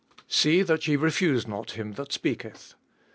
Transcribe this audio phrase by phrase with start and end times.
[0.27, 2.73] See that ye refuse not him that speaketh.